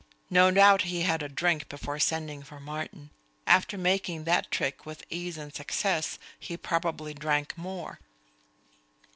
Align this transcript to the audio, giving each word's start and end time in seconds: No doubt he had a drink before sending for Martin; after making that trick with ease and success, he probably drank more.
No 0.31 0.49
doubt 0.49 0.81
he 0.81 1.03
had 1.03 1.21
a 1.21 1.29
drink 1.29 1.69
before 1.69 1.99
sending 1.99 2.41
for 2.41 2.59
Martin; 2.59 3.11
after 3.45 3.77
making 3.77 4.23
that 4.23 4.49
trick 4.49 4.83
with 4.83 5.05
ease 5.11 5.37
and 5.37 5.53
success, 5.53 6.17
he 6.39 6.57
probably 6.57 7.13
drank 7.13 7.55
more. 7.55 7.99